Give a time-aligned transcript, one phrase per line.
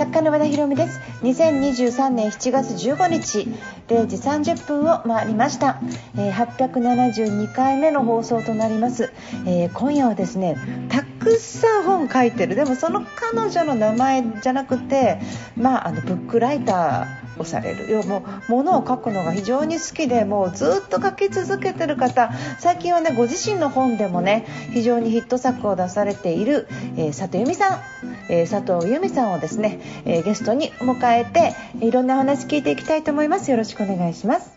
[0.00, 0.98] 作家の和田博美です。
[1.20, 3.46] 2023年7月15日
[3.86, 5.78] 0時30分を回りました、
[6.16, 9.12] えー、872回目の放送となります、
[9.46, 10.56] えー、今夜はですね
[10.88, 15.20] たくさん本書いてるでもその彼女の名前じゃなくて
[15.56, 27.80] まああのブックライターをされる要はもものを書くのが非常に好きでもうずっと書き続けてる方最近はねご自身の本でもね非常にヒット作を出されている、えー、佐藤由美さん、
[28.28, 34.50] えー、佐藤由美さんをですね、えー、ゲストに迎えていろんな話聞いていきたいと思いますよろしくお願いします。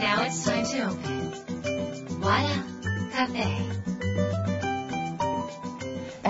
[0.00, 1.32] Now it's time to open.
[2.20, 2.72] Waya
[3.12, 3.81] Cafe.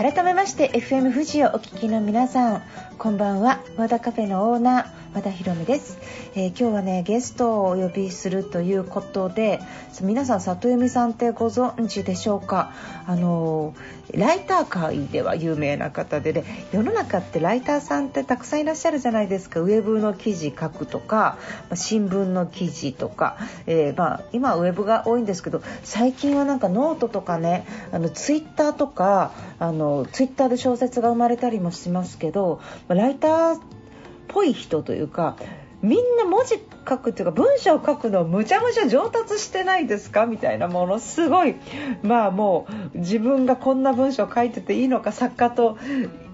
[0.03, 2.63] 改めまして FM 富士をお聞きの皆さん
[3.03, 3.59] こんばんは。
[3.77, 5.99] 和田カフェのオーナー和田博美です、
[6.37, 9.59] えー、今日はねゲストをお呼びするということで
[10.01, 12.73] 皆さんさとゆみさんってご存知でしょうか？
[13.05, 13.75] あの
[14.15, 19.61] ライター界では有名な方でね世の中ってライターさんってたくさんいらっしゃるじゃないですか。
[19.61, 21.39] ウェブの記事書くとか
[21.75, 32.61] 新聞の記事とか、えー、まあ、今はウェブが多いんですけど最近はなんかノートとかねあのツイッターとかあのツイッターで小説が生まれたりもしますけど
[32.95, 33.61] ライター
[34.29, 35.37] ぽい人というか
[35.83, 41.57] みんな文字書くというか文章を書くのむちゃむちゃ上達してないですかみたいなものすごい。
[42.03, 45.79] まあもう自分がこんな文章を書いてていいのか作家と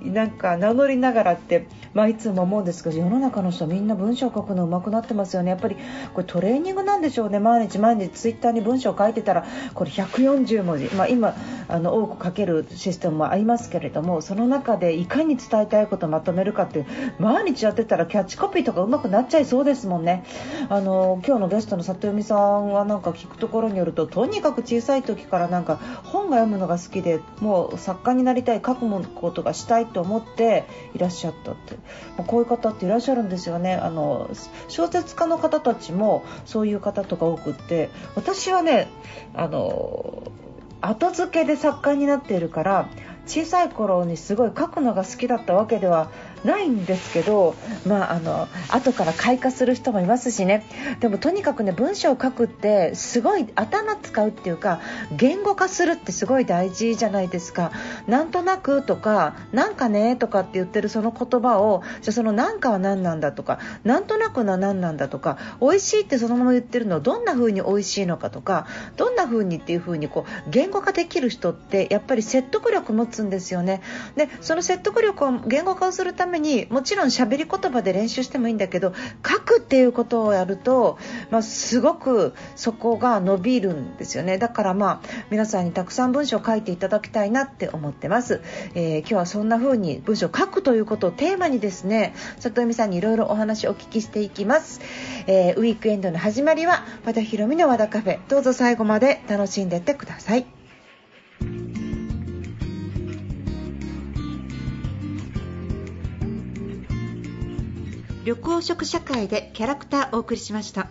[0.03, 5.51] なんか名乗りながらって、まあ、いつも思うんですけど世の中の人みんな文章を書くの上手くなってますよね。
[5.51, 5.77] やっぱり
[6.15, 7.39] これトレーニングなんでしょうね。
[7.39, 11.35] 毎日毎日ツイッターに文章を書いてたらこれ140文字、まあ、今
[11.69, 16.87] あの多く書けるシステムもありますけれどもその中でいかに伝えたいことをまとめるかって
[17.19, 20.25] 毎日やってたらキャッチコピーとか上手くなっちゃいそうですもんね。
[20.69, 31.75] あの今日のゲストの里読さんはなんか聞くところによるととにかく小さい時からなんか本が読むのが好きでもう作家になりたい書くことがしたいと思っていらっしゃったって、
[32.17, 34.31] まあ、こういう方っていらっしゃるんですよねあの
[34.69, 38.89] 小説家の方たちもそういう方とか多くって私はね
[39.35, 40.33] あの
[40.81, 42.89] 後付けで作家になっているから
[43.27, 46.11] 小さい頃にすごい書くのが好きだったわけでは
[46.45, 47.55] ないんですけど、
[47.87, 50.65] まあ、あの後から開花する人もいますしね。
[51.01, 54.81] でもとにかくね文章を書くってすごい頭使うっていうか
[55.17, 57.73] 言語化するってすごい大事じゃないですか。
[58.07, 68.67] なんとなくとかなんかねとかって言ってるその言葉をじゃそのなんかは何なんだとかなんとなくのは何なんだとか美味しいってそのまま言ってるのはどんな風に美味しいのかとか
[68.97, 73.83] どんな風にっていう風にこう言語化できる人ってやっぱり説得力持つんですよね。
[74.17, 78.93] でその説得力を言語化をするためめにもちろん喋り言葉で練習してもいいんだけど
[79.27, 80.99] 書くっていうことをやると、
[81.31, 84.39] まあ、すごくそこが伸びるんですよね。
[84.39, 88.43] だからまあ皆さんにたくさん文章を書いていただきたいなって思ってます、
[88.75, 94.81] えー、今日はそんな風に文章を書くということをテーマにですね里見さんにいろいろお話をお聞きしていきます、
[95.27, 98.19] えー、ウィークエンドの始まりは和田ひろみの和田カフェ。
[98.29, 100.47] どうぞ最後まで楽しんでってください。
[108.25, 110.89] 緑黄色社会でキャラクターお送りしました。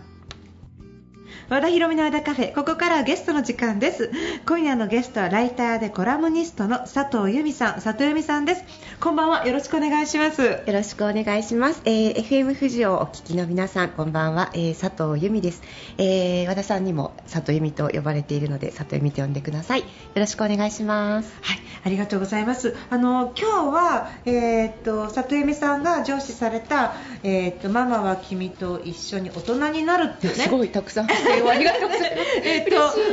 [1.50, 2.54] 和田博美の和田カフェ。
[2.54, 4.10] ここからはゲストの時間です。
[4.46, 7.74] 今夜のゲストはライターでコラムニストの佐藤由美さん。
[7.80, 8.64] 佐藤由美さんです。
[9.00, 9.46] こんばんは。
[9.46, 10.42] よろしくお願いします。
[10.42, 15.62] よろしくお願いします、えー、FM 富士をお聞きの皆さんこんばんは、えー、佐藤由美です、
[15.96, 19.80] えー、和田さんにも佐藤由美と呼ばれているので佐藤由美と呼んでください。
[19.80, 21.32] よろしくお願いします。
[21.40, 21.58] はい。
[21.82, 22.76] ありがとうございます。
[22.90, 26.92] あの今日はえー、っと佐藤由美さんが上司された
[27.22, 30.44] えー、っとママは君と一緒に大人になるっていうね。
[30.44, 31.06] すごいたくさん
[31.46, 32.12] ありがとうございます。
[32.42, 32.70] えっと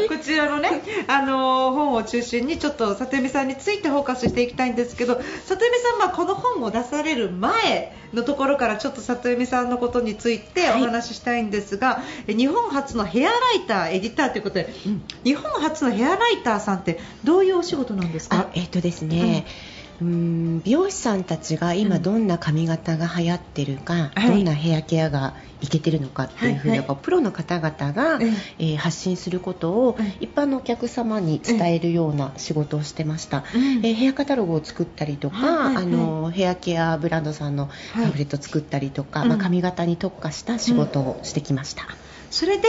[0.07, 5.15] こちらのねあの本を中心にちょっと里見さんについてフォーカスしていきたいんですけど
[5.45, 18.49] 里見さんはこの本を出される前のところからちょっと里見さんのことについてお話ししたいんですが、はい、日本初のヘアライターエディターということで、うん、日本初のヘアライターさんってどういうお仕事なんですか？
[18.53, 19.45] えっとですね。
[19.69, 28.19] うんうん美容師さんたちが今どんな髪型が流行ってるか、うん、どんなヘアケアがいけてるのかっていうふうに、はい、プロの方々が、
[28.59, 41.83] えー、発信することを一般のお客様に伝えるような仕事をしてました、うん、えー、ヘアカタログを作ったりとか、はいはい、あのヘアケアブランドさんのタブレット作ったりとか、まあ、髪型に特化した仕事をしてきました、
[42.29, 42.67] それで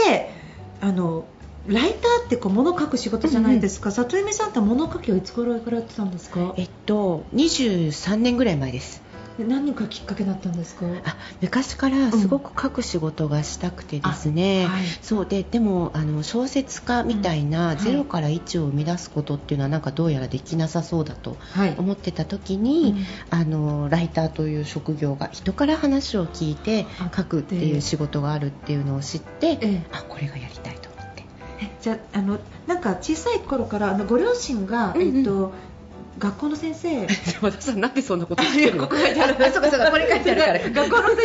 [0.80, 1.24] あの
[1.68, 6.54] ライターってこう物書く仕事じゃないですか、うん、里弓さんって物書きはいつ頃からやってたんですか？
[6.56, 9.04] えっと23年ぐらい前です。
[9.38, 10.86] 何かきっかけだったんですか？
[11.04, 14.70] あ昔からすごく書く仕事がしたくてですね、うん。
[14.70, 21.36] はい、そうででもあの小説家みたいなゼロから1を生み出すことっていうのはなんかどうやらできなさそうだと
[21.76, 30.95] 思ってた時に、はいうん、あのライターという職業が人から話を聞いて書くっていう仕事があるっていうのを知って、あこれがやりたいと。
[31.80, 35.52] じゃあのなんか小さい頃からあのご両親が、えっと
[36.18, 37.06] 学校の先生。
[37.40, 38.84] 和田さんなんでそんなことしてるの？
[38.88, 39.34] ここ書いてある。
[39.52, 40.58] そうかそうかこれ書いてあるから。
[40.86, 41.18] 学校の先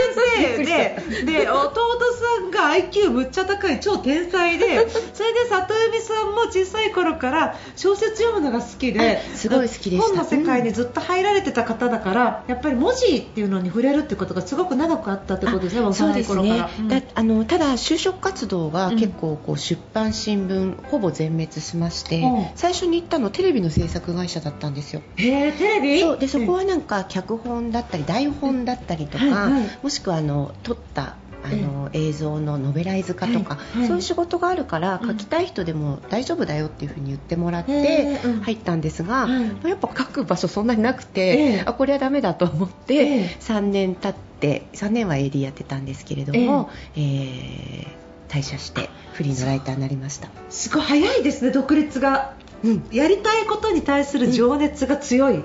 [0.58, 1.82] 生でで弟
[2.14, 4.66] さんが IQ むっちゃ高い超天才で
[5.14, 25.02] それで里海さんも小さい頃から小説読むのが好きですごい好きで本の世界にずっと入られてた方だから、やっぱり文字っていうのに触れるってことがすごく長くあったってことですねそうですね、うん、だあのただ就職活動が結構こう出版新聞ほぼ全滅しまして、うん、最初に行ったのテレビの制作会社だったんですよ。
[25.16, 26.02] へえテレビ？
[26.02, 26.18] そう。
[26.18, 39.28] でそこはなんか脚本だったり台本だったりとか、はいはい、もしくはあの撮ったあの映像のノベライズ化とか、はいはい、そういう仕事があるから書きたい人でも大丈夫だよっていうふうに言ってもらって入ったんですが、
[39.64, 47.88] やっぱ書く場所そんなになくて、あこれはダメだと思って、3年経って3年は AD やってたんですけれども、えー、
[48.30, 50.30] 退社してフリーのライターになりました。
[50.50, 55.44] すごい早いですね独立がうん、やりたいことに対する情熱が強い、うん、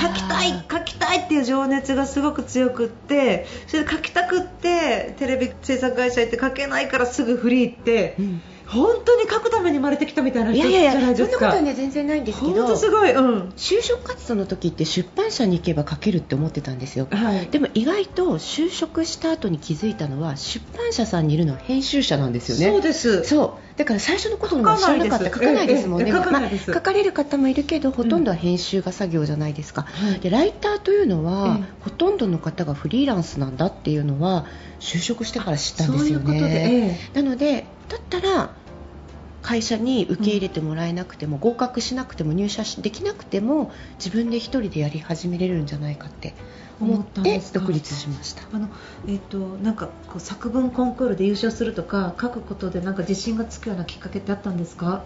[0.00, 11.38] 書きたい書きたいっていう情熱がすごく強くってそれで書きたくってテレビ制作会社行って書けないからすぐフリーって、うん本当に書くために生まれてきたみたいな人じゃないですか。
[11.38, 22.66] そんなことはね全然ないんですけどすごい、うん、就職活動の時って出版社に行けば書けるって思ってたんですよ、はい、でも意外と就職した後に気づいたのは出版社さんにいるのは編集者なんですよね。
[22.66, 23.24] そうです。
[23.24, 23.78] そう。
[23.78, 25.24] だから最初のことの知らなかった。
[25.26, 25.88] 書かないです。
[25.88, 34.46] もんね、まあ、書かれる方もいるけどほとんどは編集が作業じゃないですか、うん、でライターというのは、ほとんどの方がフリーランスなんだっていうのは
[34.80, 36.98] 就職してから知ったんですよね。
[37.14, 38.50] なのでだったら
[39.42, 46.34] 会社に受け入れてもらえなくても、合格しなくても入社できなくても自分で1人でやり始めれるんじゃないかって
[46.80, 48.42] 思って独立しました。
[48.54, 48.70] あの、
[49.06, 55.04] えーと、なんかこう作文コンクールで優勝するとか書くことでなんか自信がつくようなきっかけってあったんですか？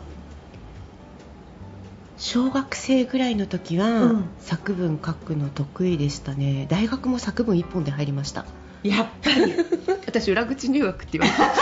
[2.16, 6.66] 小学生ぐらいの時は、作文書くの得意でしたね。
[6.68, 8.44] 大学も作文1本で入りました。
[8.82, 9.54] やっぱり。
[10.06, 11.52] 私裏口入学って言われた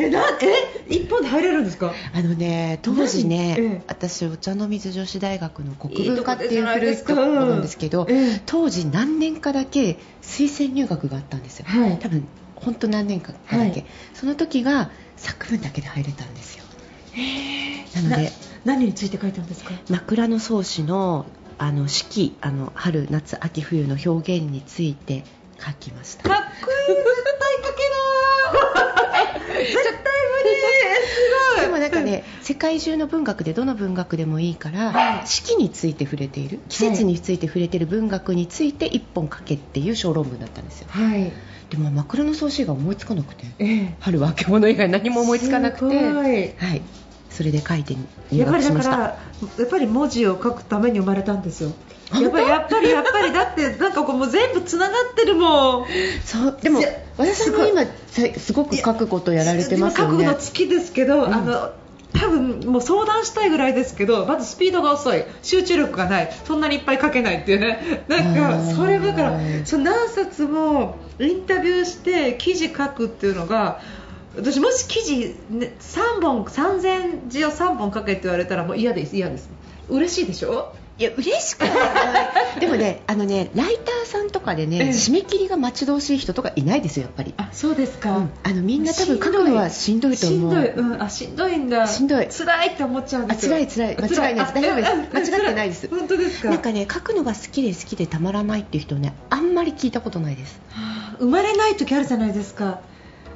[0.00, 1.92] えなえ一本で入れるんですか？
[2.14, 12.26] あのね当時ね、ええ、私お茶の水女子大学の国文科っていう古いところなんですけど、え、当時何年かだけ推薦入学があったんですよ、はい、多分
[12.56, 16.64] 本当何年かだけ、はい、その時が作文だけで入れたんですよ。
[17.96, 18.32] なので
[18.64, 19.72] 何について書いたんですか？
[19.88, 21.26] 枕草子の
[21.58, 25.24] あの四季あの春夏秋冬の表現について
[25.58, 26.28] 書きました。
[26.28, 26.96] かっこいい。
[26.96, 27.04] 絶
[27.38, 27.82] 対書け
[29.02, 29.09] ない
[29.52, 30.04] 絶対無理
[31.06, 31.66] すごい。
[31.66, 36.60] でもなんかね世界中の文学でどの文学でもいいから、はい、四季について触れている。
[36.68, 41.32] 季節について触れている文学について一本書けっていう小論文だったんですよ、はい、
[41.70, 45.96] でも枕草子が思いつかなくて、えー、春は獣以外何も思いつかなくて。
[45.96, 46.82] はい
[47.30, 47.96] それで書いて
[48.30, 48.98] 入学しました。
[48.98, 49.16] や
[49.64, 51.72] っぱり文字を書くために生まれたんですよ。
[52.12, 55.86] やっぱりやっぱりやっぱりだってなんかこうもう全部つながってるもん。
[56.24, 56.80] そうでも
[57.16, 57.82] 和田さんも今
[58.36, 60.24] すごく書くことやられてますよね。
[60.24, 61.72] 書くの好きですけど、うん、あの
[62.12, 65.24] 多分もう相談したいぐらいですけどまずスピードが遅い。
[65.42, 66.32] 集中力がない。
[66.44, 68.04] そんなにいっぱい書けないっていうね。
[68.08, 73.80] なんかそれだからその何冊もインタビューして記事書くっていうのが
[74.36, 79.48] 私もし記事、ね、3本3000字を3本書けって言われたらもう嫌です嫌です。
[79.88, 80.72] 嬉しいでしょ？
[80.98, 81.70] いや嬉しくない。
[82.60, 87.34] でもねあのねライターさんとかでね、ええ、締め切りが待ち遠しい人とかいないですよやっぱり。
[87.38, 90.52] あそうですか、うん、あのみんな多分書くのはしんどいと思う。
[90.52, 91.86] しんどい、うん、あしんどいんだ。
[91.86, 92.28] しんどい。
[92.28, 93.56] 辛いって思っちゃうんですよ。
[93.56, 93.96] あ辛い辛い。
[93.96, 95.32] 間違いないです大丈夫です。
[95.32, 95.88] 間違ってないです。
[95.88, 96.50] 本当ですか？
[96.50, 102.80] なんかね書くのが好きで好きでたまらないっていう人ねあんまり聞いたことないです、はあ、生まれない時あるじゃないですか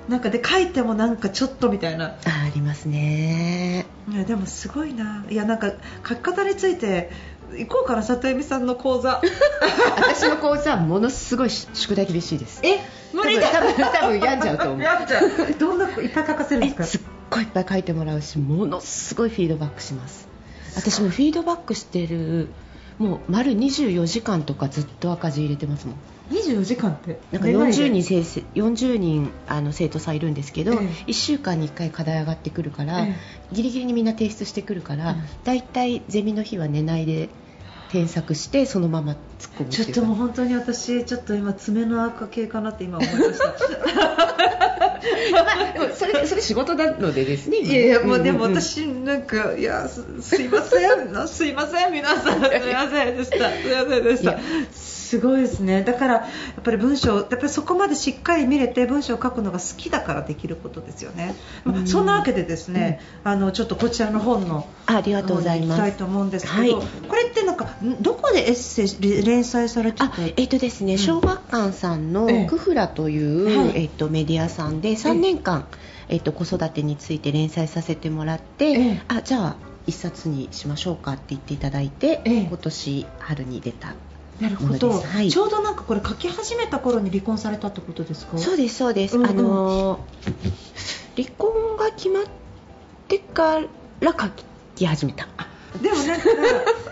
[0.09, 2.07] なんかで書いてもなんかちょっとみたいな。
[2.07, 2.15] あ
[2.47, 3.87] ありますね。
[4.11, 5.25] いやでもすごいな。
[5.31, 5.73] いやなんか
[6.07, 7.11] 書き方について
[7.57, 9.23] 行こうかな里恵美さんの講座。
[9.97, 12.61] 私の講座ものすごい宿題厳しいです。
[12.63, 12.81] え
[13.15, 13.49] 無理だ。
[13.51, 14.83] 多分多分病んじゃうと思う。
[14.83, 15.31] 病んじゃう。
[15.59, 16.85] どんないっぱい書かせるんですか？
[16.85, 20.29] すっごいいっぱい書いてもらうしものすごいフィードバックします。
[20.77, 22.49] 私もフィードバックしてる
[22.99, 25.97] もう丸24時間とかずっと赤字入れてますもん
[26.31, 27.19] 24時間って。
[27.33, 28.21] なんか40人生
[28.55, 30.79] 40人あの生徒さんいるんですけど、ええ、
[31.11, 37.29] 1週間に1回課題上がってくるから、ええ、ギリギリにみんな提出してくるから、うん、だいたいゼミの日は寝ないで
[37.91, 39.19] 添削してそのまま突っ
[39.59, 43.55] 込むちょっともう本当に私ちょっと今爪の赤系かなって今思いました。
[45.33, 52.41] まあ、それそれ仕事なのでですねいやいやもうでも私なんかいやすすいませんすいません皆さん。
[52.41, 53.51] すいませんでした。
[53.51, 54.39] すいませんでした
[55.05, 55.83] すごいですね。
[55.83, 56.27] だからや
[56.59, 61.35] っぱり文章やっぱりそこまでしっかり見れて文章を書くのが好きだからできることですよね、
[61.65, 65.81] まあ、そんなわけでですね、うん、あのちょっとこちらの本のありがとうございます。
[65.81, 67.69] たいと思うんですけど、はい、これってなんか
[68.01, 75.67] どこでエッセイ連載されてあえっ、ー、とですね、うん、小学館さんのクフラという、ええっ、ー、とメディアさんで3年間、
[76.09, 79.57] えっ、ー、と子育てについて連載させてもらって、あじゃあ
[79.87, 83.95] 一冊にしましょうかって言っていただいて、今年春に出た
[84.45, 88.37] なるほど、はい、ちょうどなんかこれ書き始めた頃に離婚されたってことですか？
[88.37, 90.01] そうですそうです、うんうん、あの
[91.17, 92.25] 離婚が決まっ
[93.09, 93.61] てか
[94.01, 94.29] ら書
[94.75, 95.27] き始めた
[95.83, 96.27] でもなんか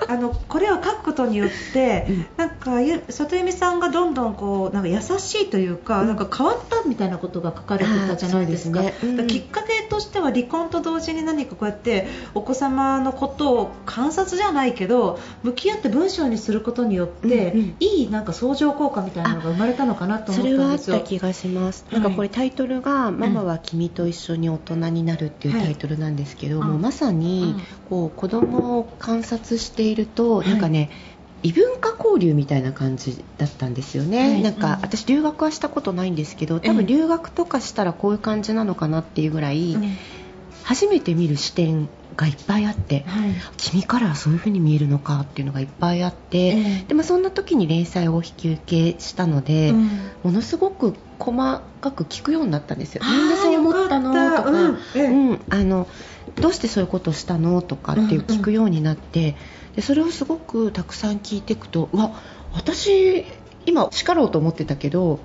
[0.08, 8.82] あのこれを書くことによって、うん、なんか里由美さんがどんどんこうなんか優しいというか、うん、なんか変わったみたいなことが書かれてたじゃないですか。
[8.82, 9.18] すね。
[9.20, 20.56] うん、きっかけとしては離婚と同時に何かこうやってお子様のことを観察じゃないけど向き合って文章にすることによって、うんうん、いいなんか相乗効果みたいなのが生まれたのかなと思ったんですよ。
[20.56, 21.86] それはあった気がします。
[21.92, 27.56] なんかこれタイトルが、ママは君と一緒に大人になるっていうタイトルなんですけど、はい、もうまさに
[27.88, 30.90] こう子供を観察していると、なんかね、
[31.42, 39.76] 異文化交流みたいな感じだったんですよね、はい、なんか、私留学はしたことないんですけど多分留学とかしたらこういう感じなのかなっていうぐらい、
[40.62, 49.88] 初めて見る視点がいっぱいあって、はい、君からはそういう風に見えるのかっていうのがいっぱいあって、えー、でもそんな時に連載を引き受けしたので、うん、
[50.22, 53.02] ものすごく細かく聞くようになったんですよ。
[53.04, 54.52] なんでそう思ったのとか、う
[55.00, 55.88] ん、あの
[56.36, 57.62] どうしてそういうことをしたの？
[57.62, 59.34] とかっていう聞くようになって、うんうん。
[59.76, 62.12] でそれをすごくたくさん聞いていくとうわ
[62.52, 63.24] 私
[63.64, 65.20] 今叱ろうと思ってたけど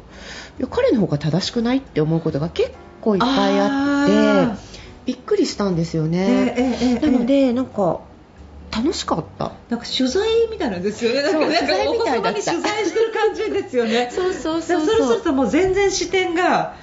[0.69, 2.71] 彼の方が正しくないって思うことが結
[3.01, 4.61] 構いっぱいあって
[5.05, 8.01] びっくりしたんですよね、えーえー、なのでなんか
[8.69, 9.53] 楽しかった。
[9.69, 11.23] なんか取材みたいなんですよね。
[11.23, 12.43] なんか取材みたいだった。
[12.43, 14.09] 取材してる感じですよね。
[14.13, 16.75] そうそうそうそれするともう全然視点が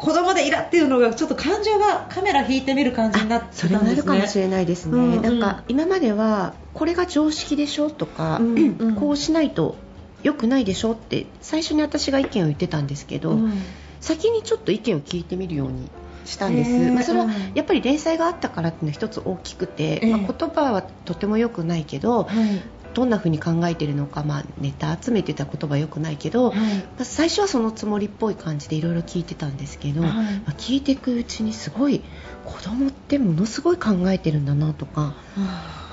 [0.00, 3.68] 子供でイラっていうのがちょっと感情がカメラ引いてみる感じになってたんですね。
[3.68, 7.90] それもあるかもしれないですね、うんうん、なんか今まではこれが常識でしょ？
[7.90, 9.76] とか、うんうん、こうしないと
[10.22, 10.92] 良くないでしょ？
[10.92, 13.62] って最初に私が意見を言ってたんですけど、うん、
[14.00, 15.90] 先にちょっと意見を聞いてみるように
[16.24, 22.26] したんです、まあ、それはやっぱり連載があったからっていうのは一つ大きくて、まあ、言葉はとても良くないけど、
[22.94, 32.02] どんな風に考えているのか、まあ、ネタ集めてた言葉よくないけど、はい、まあ、最初はそのつもりっぽい感じでいろいろ聞いてたんですけど、はい、まあ、聞いていくうちにすごい
[32.44, 35.14] 子供ってものすごい考えてるんだなとか、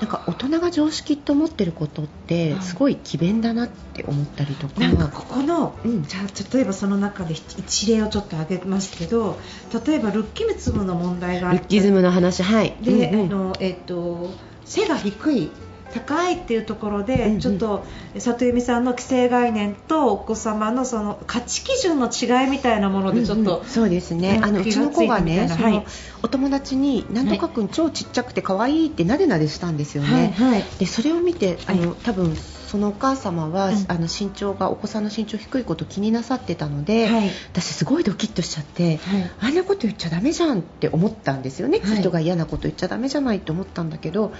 [0.00, 9.38] なんか大人が常識って思ってることってすごい詭弁だなって思ったりとか、なんかここの、うん、じゃあ例えばその中で一例をちょっと挙げますけど
[9.86, 11.58] 例えばルッキズムの問題があって。
[11.60, 12.76] ルッキズムの話はい。
[12.80, 14.30] で、うんうん、あのえっ、と
[14.64, 15.50] 背が低い
[15.92, 17.84] 高いっていうところで、ちょっと
[18.18, 25.84] 里由美さんの既成概念とお子様のその価値基準の違いみたいなものでちょっと、うんうん、そうですね、あのうちの子がね、はい、
[26.22, 32.36] お友達になんとか君、超ちっちゃくて可愛いってなでなでしたんですよね、はいはい、でそれを見てあの、多分
[32.68, 44.32] そのお母様は、うん、あの身長がお子さんの身長低いこと気になさってたので、はい、私すごいドキッとしちゃって、はい、あんなこと言っちゃだめじゃんって思ったんですよね、人が嫌なこと言っちゃだめじゃないって思ったんだけど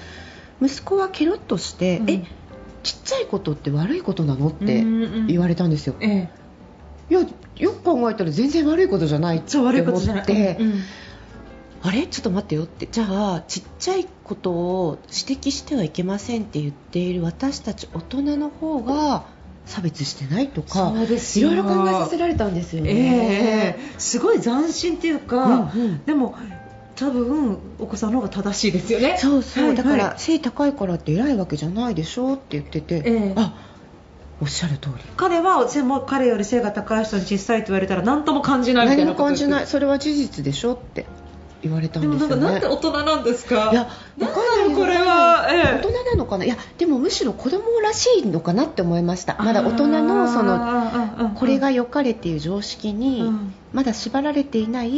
[0.61, 2.27] 息子はケロッとして、うん、え
[2.83, 4.49] ちっちゃいことって悪いことなの？
[4.49, 4.85] って
[5.27, 5.95] 言われたんですよ。
[6.01, 6.29] うんうん、い
[7.11, 7.21] や
[7.57, 9.73] よく考えたら全然悪いことじゃないって思っ
[10.25, 10.83] て、うん、
[11.83, 12.07] あれ？
[12.07, 12.87] ちょっと待ってよって。
[12.87, 19.25] じゃあちっちゃいことを指摘してはいけませんって言っている私たち大人の方が
[19.65, 20.95] 差別してないとか
[21.37, 26.37] いろいろ考えさせられたんですよね、えー、すごい斬新っていうか、うんうん、でも
[26.99, 29.17] 多分お子さんの方が正しいですよね。
[29.19, 33.55] そうそう、はい、だから背高いからって偉いわけじゃないでしょって言ってて、えー、あ
[34.41, 35.05] おっしゃる通り。
[35.17, 39.67] 彼は背も彼より背が高い人に小さいと言われたら何とも感じないみたいな何も感じない。
[39.69, 41.07] それは事実でしょって
[41.63, 43.71] 言われたんですよ、ね、でもなんかなんで大人なんですか？
[43.73, 46.45] いや分かんないこれは、ええ、大人なのかな？
[46.45, 49.37] いやでもむしろ子供らしいのかなって思いました。
[49.39, 53.31] まだ大人のそのこれが良かれっていう常識に
[53.73, 54.91] まだ縛られていない、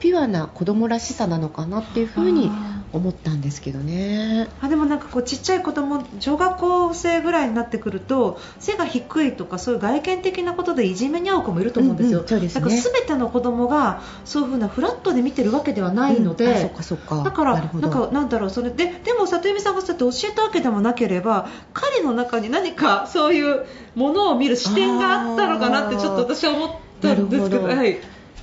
[0.00, 2.50] ピュアな子供らしさなのかなっていうふうに
[2.92, 4.48] 思ったんですけどね。
[4.60, 12.60] あでもなんかこうちっちゃい子供小学校生ぐらいになってくると背が低いとかそういう外見的なことでいじめに遭う子もいると思うんですよ、うんうんそうですね。
[12.60, 17.22] だから全ての子供がそういう風なフラットで見てるわけではないので、うんあそっかそっか。
[17.22, 26.70] だからなんかなんだろうそれででも里見さんがそうやって教えたわけでもなければ彼の中に何かそういうものを見る視点があったのかなってちょっと私は思っ
[27.00, 27.62] たんですけど。
[27.64, 27.98] はい、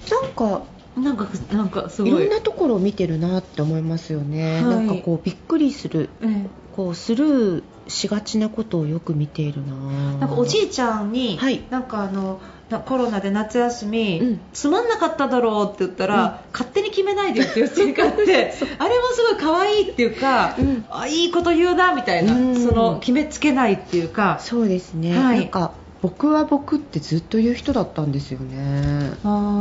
[0.10, 0.62] なんか
[0.98, 2.12] なんかなんかすごい。
[2.12, 4.64] いろんなところを見てるなって思いますよね、はい。
[4.64, 6.10] なんかこうびっくりする。
[6.22, 6.46] ええ。
[6.76, 9.74] こうスルーしがちなことをよく見ているな。
[10.20, 11.64] なんかおじいちゃんに、はい。
[11.70, 12.40] なんかあの
[12.70, 14.40] なコロナで夏休み、うん。
[14.54, 20.86] つまんなかっただろうって言ったら、勝手に決めないでよっていうシーンがあって あれもすごい可愛いっていうか、うん。
[20.90, 22.56] あいいこと言うなみたいな、うん。
[22.56, 24.38] その決めつけないっていうか。
[24.42, 25.40] そうですね、はい。
[25.40, 29.12] なんか僕は僕ってずっと言う人だったんですよね。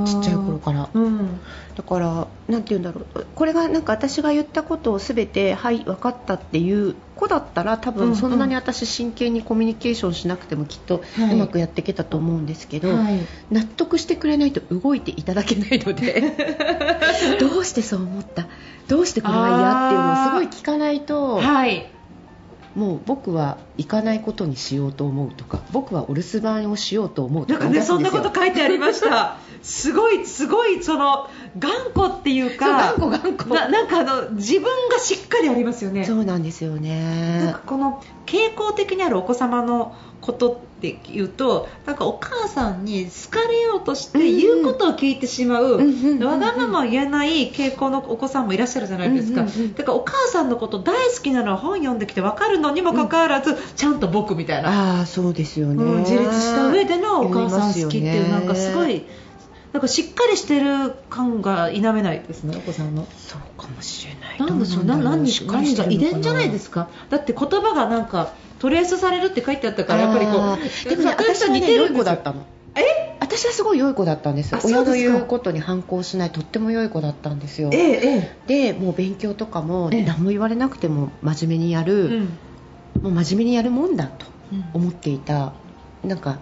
[0.06, 0.88] ちっちゃい頃から。
[0.92, 1.40] うん。
[1.74, 3.26] だからなんて言うんだろう。
[3.34, 11.34] これがなんか私が言ったことを全てはい分かったっていう子だったら多分そんなに私真剣にコミュニケーションしなくてもきっとはい。
[11.34, 13.20] うまくやっていけたと思うんですけど、はい。
[13.50, 16.36] 納得してくれないと動いていただけないので
[17.40, 18.46] どうしてそう思った？
[18.88, 21.90] どうしてこれは嫌っていうのをすごい聞かないとはい
[22.76, 29.38] もう僕は行かないことにしようと思うとか僕はお留守番をしようと思うとかなんかねそんなこと書いてありました。
[29.62, 31.28] すごいすごいその
[31.58, 33.54] 頑固っていうか頑固頑固。
[33.54, 36.04] ななんかあの自分がしっかりありますよね。
[36.04, 46.26] そうなんですよなんねかこの傾向的にあるお子様のことっていうとなんかお母さんに好かれようとして言うことを聞いてしまう、うんうんうんうん。
[46.26, 49.74] わがままを言えない傾向のお子さんもいらっしゃるじゃないですか、うんうんうん。
[49.74, 59.04] だからお母さんのこと大好きなのは本読んできて分かるのにもかかわらず、ちゃんと僕みたいな、ああそうですよね、うん自立した上でのお母さん好きっていう、なんかすごい
[59.72, 63.06] なんかしっかりしてる感が否めないですねお子さんの。
[63.18, 64.48] そうかもしれない。
[64.48, 66.88] なんでしょうな何しっかりしてるのか伝じゃないですか。
[67.10, 68.32] だって言葉がなんか
[68.66, 72.44] トレースされるって書いてあったからやっぱりこうでもね私はね良い子だったの。
[72.74, 73.16] え？
[73.20, 77.70] 私はすごい良い子だったんです親の言うことに反抗しないとっても良い子だったんですよ。
[77.72, 80.04] えええでもう勉強とかもええ。
[80.04, 82.38] 何も言われなくても真面目にやえる、うん。
[83.02, 84.64] もう真面目にやるもんだとうん。
[84.74, 85.52] 思っていた
[86.02, 86.38] なんか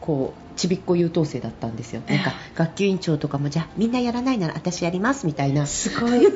[0.00, 2.02] こうちびっこ優等生だったんですよ。
[2.06, 5.66] なんか学級委員長とかもじゃあみんなやらないなら私やりますみたいな。
[5.66, 6.26] すごい。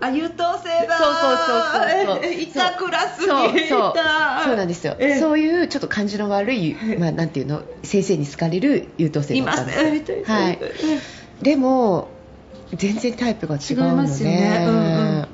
[0.00, 0.98] あ優等生だ。
[0.98, 1.66] そうそうそう
[2.06, 2.16] そう。
[2.16, 3.92] そうええいたクラスにいそう。
[3.94, 4.42] た。
[4.44, 5.20] そうなんですよ、ええ。
[5.20, 10.24] そういうちょっと感じの悪い、まあ、なんていうの先生に好かれる優等生だったんですよ。
[10.24, 10.58] はい。
[11.42, 12.08] でも
[12.74, 14.64] 全然タイプが違う違いまので、すよね。
[14.66, 14.78] うんう
[15.22, 15.28] ん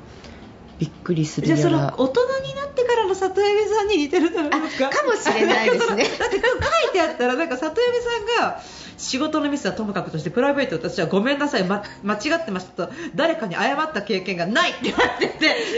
[0.83, 4.87] びっくりするじゃあそれ大人になってからの里山さんに似てるんじゃないですか？
[4.87, 6.03] あかもしれないですね。
[6.19, 8.61] だって書いてあったらなんか里山さんが
[8.97, 15.37] 仕事のミスはともかくとしてプライベート私はごめんなさい、ま、間違ってましたと誰かに謝った経験がないって言われて。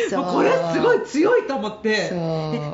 [0.10, 2.10] てもうこれすごい強いと思って。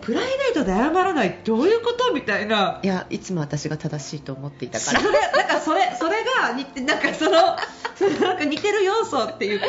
[0.01, 2.13] プライベートで謝らないどういうこと？
[2.13, 2.79] みたいな。
[2.81, 7.57] いやいつも私が正しいと思っていたそれからなんかそれそれが似てなんかその
[7.97, 9.65] それなんか似てる要素っていうか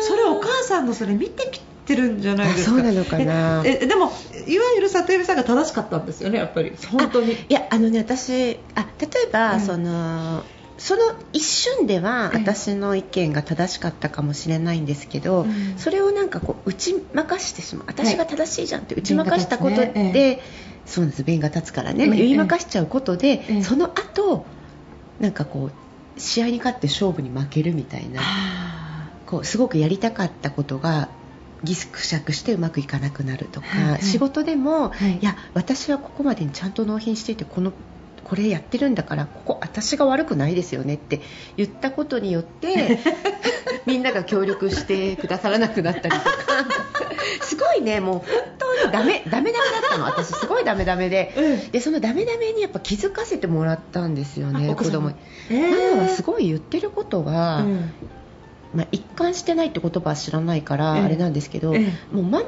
[0.00, 3.62] それお母さんのそれ見てきてるんじゃないですかあそうなのかな。
[3.64, 4.12] ええでも
[4.46, 6.72] いわゆる里山さんが正しかったんですよねやっぱり。
[6.90, 7.32] 本当に。
[7.32, 9.60] いやあのね私あ例えば、うん。
[9.60, 10.44] その
[10.78, 12.40] その一瞬ではええ。
[12.40, 15.74] 私の意見が正しかったかもしれないんですけど、うん。
[15.76, 17.84] それをなんかこう打ち負かしてしまう。
[17.88, 20.12] 私が正しいじゃんって打ち負かしたことで、ね。
[20.14, 20.42] え
[20.86, 23.62] そうなんです弁が立つからね、ええ言い負かしちゃうことで、ええ。
[23.62, 24.46] その後
[25.20, 25.70] なんかこ
[26.16, 28.20] う試合に勝って勝負に負けるみたいな。
[29.26, 31.10] こうすごくやりたかったことが
[31.64, 34.02] ギスクシャクしてうまくいかなくなるとか、はいはい。
[34.02, 35.18] 仕事でも、はい。
[35.18, 37.72] いや私はここまでにちゃんと納品していてこの
[38.24, 41.22] これやってるんだからここ私が悪くないですよねって
[41.56, 42.98] 言ったことによって
[43.86, 46.24] みんなが協力してくださらなくなったりとか。
[47.42, 48.24] すごいねもう本
[48.58, 50.04] 当にダメダメダメだったの。
[50.04, 51.32] 私すごいダメダメで。
[51.36, 51.70] うん。
[51.70, 57.92] でそのダメダメにやっぱ気づかせてもらったんですよね子供ママはすごい言ってることは、うん
[58.72, 61.02] まあ、一貫してないって言葉は知らないからええ。
[61.02, 62.44] あれなんですけど、えもうママ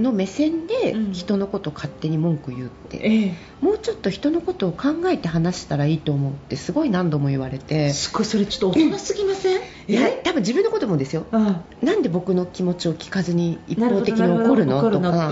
[0.00, 1.12] の目線でうん。
[1.12, 3.34] 人のことを勝手に文句言うって、ええ。
[3.60, 7.90] もうちょっと人のことを考えて話したらいいと思うってすごい何度も言われて。
[7.92, 9.60] すごいそれちょっと大人すぎません？
[9.86, 11.26] いや多分自分のこともですよ。
[11.32, 15.30] あなんで僕の気持ちを聞かずに一方的に怒るのとか。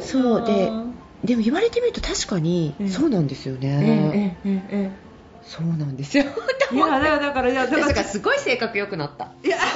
[0.00, 0.46] そう。
[0.46, 0.70] で
[1.24, 5.09] でも言われてみると確かにええそうなんですよえね、ええええ
[5.44, 6.24] そうなんですよ。
[6.72, 9.28] えいやだからだからいやだからすごい性格良くなった。
[9.44, 9.58] いや。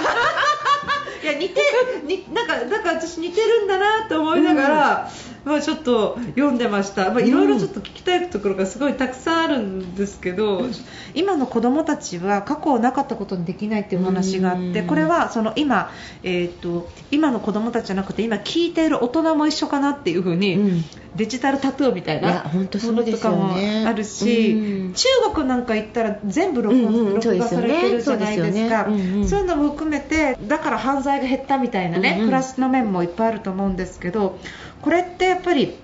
[1.22, 1.62] いや似て
[2.04, 5.10] になんかだから私似てるんだなと思いながら、
[5.44, 10.72] まあ、ちょっと読んでました、まあ、いろいろちょっと聞きたいところがすごいたくさんあるんですけど、うん、
[11.14, 15.90] 今の子どもたちは過去なかったことにできないっていう話があってこれはその今、
[16.22, 28.86] えーと、今の子どもたちじゃなくて今聞いている大人も一緒かなっていうふうに、うん、デジタルタトゥーみたいなものとかもあるし、うん、中国なんか行ったら全部録音、録画されてるじゃないですか、
[29.28, 34.38] そういうのも含めてだから犯罪が減ったみたいなね、プラスの面もいっぱいあると思うんですけど
[34.84, 35.74] これってやっぱり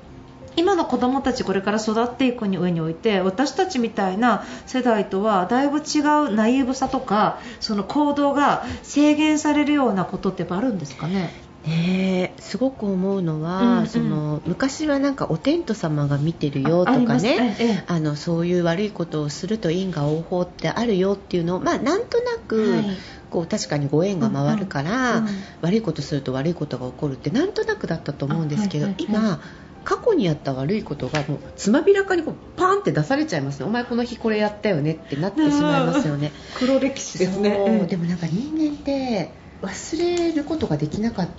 [0.56, 11.30] 今の子どもたちこれから育っていく上において私たちみたいな世代とはだいぶ違うナイーブさとかその行動が制限されるようなことってあるんですかね？
[11.66, 22.96] ね、すごく思うのは、うんうん、その昔はなんかお天道様が見てるよとかねあ、ええ、あのそういう悪いことをすると因果応報ってあるよっていうのを、まあ、なんとなく、はい、
[23.30, 29.40] こう確かにご縁が回るから、うんうん、悪いことすると悪いことが起こるってなんとなくだったと思うんですけど、はいはいはい、今
[29.84, 33.66] 過去にやった悪いことがもうつまびらかにこうパンって出されちゃいますね。
[33.66, 36.32] お前この日これやったよねってなってしまいますよね。
[36.58, 37.86] 黒歴史ですね。
[37.88, 39.30] でもなんか人間って
[39.62, 41.32] 忘れることができなかった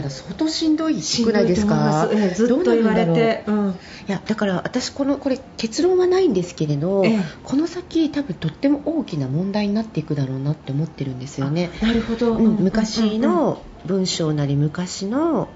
[0.00, 3.74] ら相当しんどいくないですか、ええ、ずっと言われて、うん、い
[4.10, 11.70] やだから私このこれ結論はないんですけれど、え、この先多分とっても大きな問題になっていくだろうなって思ってるんですよね。
[11.82, 15.48] なるほど、うん、昔の文章なり昔の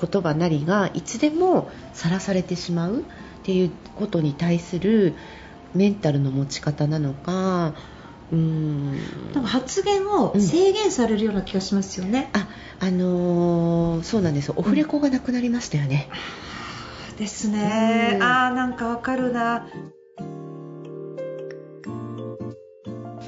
[0.00, 3.02] 言葉なりがいつでもさらされてしまうっ
[3.44, 5.14] ていうことに対する
[5.74, 7.74] メンタルの持ち方なのか
[8.32, 9.32] うん。
[9.32, 12.48] でも発言を制限されるような気がしますよね、うん、あ
[12.80, 14.52] あのー、そうなんです。
[14.54, 16.08] オフレコがなくなりましたよね、
[17.10, 19.68] うん、ですね、ああなんかわかるな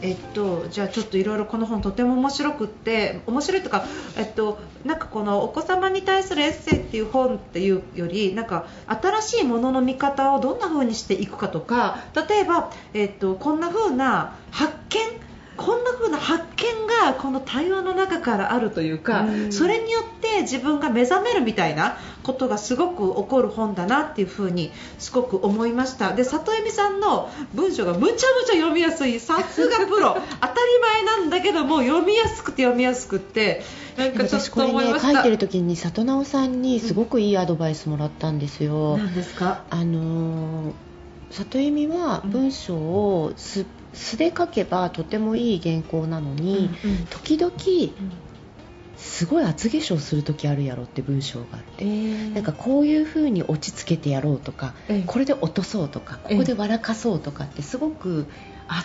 [0.02, 3.84] えっと、じゃあちょっといろいろこの本とても面白くって面白いとか、
[4.16, 15.27] えっと、なんかこのお子様に対するエッセイっていう本っていうよりなんか新しいものの見方をどんな風にしていくかとか例えば、えっと、こんな風な発見
[15.58, 26.14] こんな風な発見がこの対話の中からあるというか、うそれによって自分が目覚めるみたいなことがすごく起こる本だなっていう風にすごく思いました。
[26.14, 29.18] で里恵美さんの文章がむちゃむちゃ読みやすい。
[29.18, 30.16] さすがプロ。
[30.40, 33.62] 当たり前なんだけども読みやすくて読みやすくって。
[33.96, 38.96] なんかちょっと思いました、ね、書いてる時に里直さんにすごくいいアドバイスもらったんですよ。
[38.96, 39.64] 何ですか？
[39.70, 40.72] あの
[41.30, 47.52] 里恵美は文章をす素で書けばとてもいい原稿なのに、うんうん、時々、
[48.98, 58.26] すごい厚化粧する時あるやろって文章があって、えー、なんかこういう風に落ち着けてやろうとか、えー、これで落とそうとかここで笑かそうとかってすごく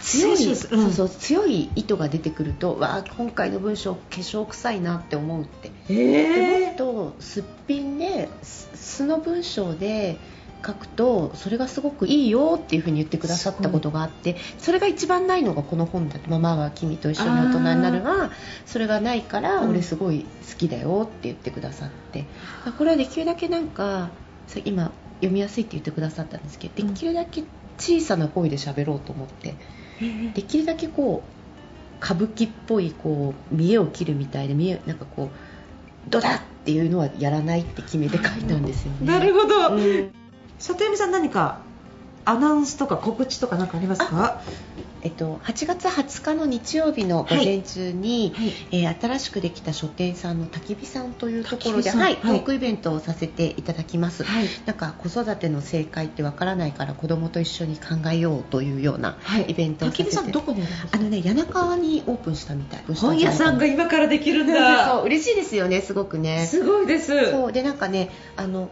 [0.02, 10.20] 強い、うん、そうそう強い意図が出てくるとわあ今回の文章化粧臭いなって思うって、えー、でもっとすっぴんで素の文章で
[10.66, 18.32] 書くとそれがすごくいいよっていうふうに言ってくださったことがあってそれが一番ないのがこの本だと「ママは君と一緒に大人になるが」
[18.66, 22.26] それがないから俺すごい好きだよって言ってくださって、
[22.66, 24.10] うん、これはできるだけなんか
[24.66, 27.44] 今読みやすいって言ってくださったんですけどできるだけ
[27.78, 29.56] 小さな声で喋ろうと思って、
[30.36, 39.08] できるだけこう歌舞伎っぽいこう見栄を切るみたいで見栄なんかこうドダっていうのはやらないって決めて書いたんですよね。
[39.08, 40.23] なるほど、うん
[40.72, 41.60] 里見さん何か
[42.26, 44.42] アナウンスとか告知とか何かありますか？
[45.02, 48.46] えっと、8月20日の日曜日の午前中に、はい。
[48.46, 54.24] はい、えー、新しくできた書店さんの焚き火さんというところで、はい、トークイベントをさせていただきます、
[54.66, 62.84] なんか子育ての正解ってわからないから子供と一緒に考えようというようなイベントをさせて、焚き火さんどこにあのね谷中にオープンしたみたい。
[62.96, 64.88] 本屋さんが今からできるんだ。
[64.88, 66.46] そう嬉しいですよねすごくね。
[66.46, 67.32] すごいです。
[67.32, 68.70] そうでなんかねあの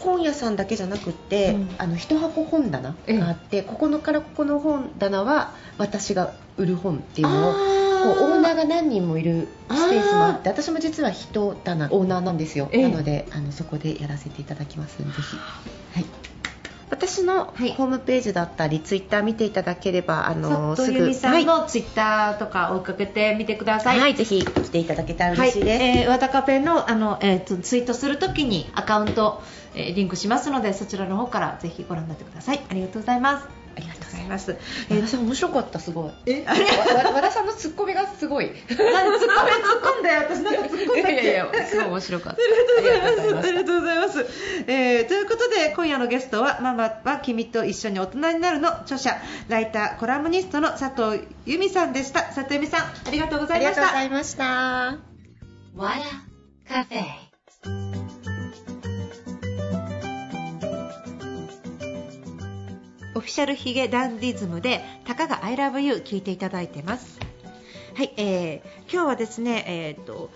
[0.00, 7.58] 本屋さんだけじゃなくて、うん、あの一箱本棚があって、ここのからここの本棚は私が売る本っていうのをこ
[8.26, 15.36] うオーナーが何人もいるスペースもあって私も実は一棚オーナーなんですよ、なのであのそこでやらせていただきますぜひ。
[15.94, 16.29] はい
[16.90, 21.14] 私のホームページだったり、ツイッター見ていただければあのすぐ。
[21.14, 24.00] さんのツイッターとか追いかけてみてください。
[24.00, 29.42] はいぜひ来ていただけたら嬉しいです、はい、えー、和田カフェのあの、えーと、ツイートするときにアカウント、
[29.74, 32.60] えー、リンクしますのでそちらの方からぜひご覧になってください。
[32.68, 34.56] ありがとうございますありがとうございます。
[34.90, 36.12] えー、私面白かったすごい。
[36.26, 36.64] え、あれ？
[37.12, 38.46] 和田さんのツッコミがすごい。
[38.46, 38.80] 突っ込ん突っ
[39.82, 42.40] 込んで私なんか突っ込んだいやいやすごい面白かった。
[42.42, 42.44] あ
[42.80, 43.48] りがとうございます。
[43.48, 44.26] ありがとうございます。
[44.66, 49.16] えー、ということで今夜のゲストはママは君と一緒に大人になるの著者
[49.48, 52.22] ライターコラムニストの佐藤由美さんでした。
[52.22, 53.82] 佐藤由美さんありがとうございました。
[53.82, 54.44] ありがとうございました。
[55.76, 56.02] わら
[56.68, 57.19] カフェ。
[63.20, 67.20] オフィシャルヒゲダンディズムでたかが I love you 聞いていただいてます。
[67.94, 70.30] はい、えー、今日はですねえっ、ー、と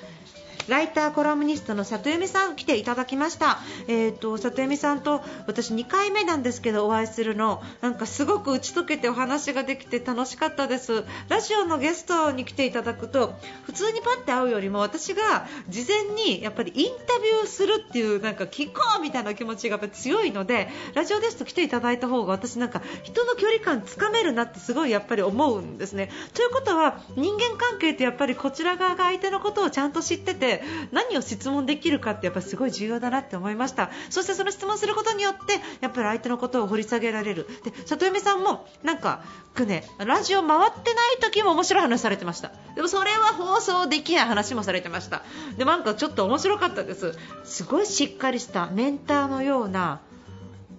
[0.68, 7.62] ライターコラムニストの里由さん来ていただきました、えーと、里由さんと私2回目なんですけどお会いするの。
[7.81, 11.05] なんかすごく打ち解けてお話ができて楽しかったです。
[11.29, 26.11] ラジオのゲストに来ていただくと普通にパッて会うよりも私が事前にやっぱりインタビューするっていうなんか聞こうみたいな気持ちがやっぱ強いのでラジオゲスト来ていただいた方が私なんか人の距離感つかめるなってすごいやっぱり思うんですね。
[26.33, 30.54] ということは人間関係ってやっぱりこちら側が相手のことをちゃんと知ってて
[30.93, 33.90] 何を質問できるかってやっぱすごい重要だなって思いました。
[34.11, 37.47] そしてその質問することによってやっぱり相手のことを掘り下げられる。
[37.64, 39.23] で里嫁さんもなんか
[39.55, 42.53] くねラジオ回ってない時も面白い話されてました。
[42.75, 45.23] でもそれは放送できない話もされてました。
[45.57, 47.14] でなんかちょっと面白かったです。
[47.45, 50.01] すごいしっかりしたメンターのような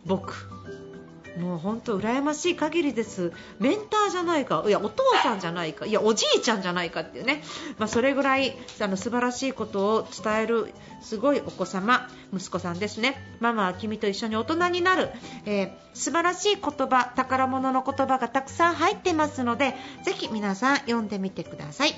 [0.06, 0.55] 僕。
[1.38, 3.32] もう本当羨ましい限りです。
[3.60, 4.64] メンターじゃないか。
[4.68, 5.86] いやお父さんじゃないか。
[5.86, 7.44] いやおじいちゃんじゃないかっていうね、
[7.78, 13.16] まあ、それぐらいあの素晴らしいことを伝えるすごいお子様息子さんですね。
[13.40, 15.10] ママは君と一緒に大人になる、
[15.46, 21.94] えー、素晴らしい言葉宝物の言葉がたくさん入ってますのでぜひ皆さん読んでみてください。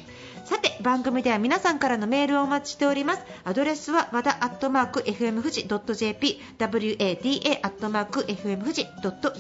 [0.48, 3.24] さて番組では皆さんからのメールをお待ちしております。
[3.44, 8.88] アドレスは和田アットマーク FM 富士 .jp wada アットマーク FM 富士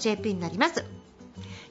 [0.01, 0.96] .jp になります。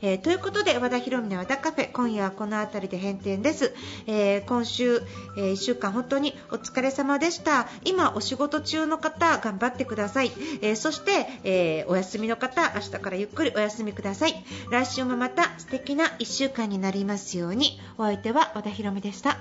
[0.03, 3.75] えー、ということで和田博美の和田カフェ今夜はこの辺りで閉店です、
[4.07, 5.03] えー、今週、
[5.37, 7.69] えー、1週間本当にお疲れ様でした。
[7.85, 10.33] 今お仕事中の方頑張ってください、
[10.63, 14.35] えそして、えお休みの方明日からゆっくりお休みください。
[14.71, 17.81] 来週もまた素敵な1週間になりますように。
[17.99, 19.39] お相手は和田博美でした。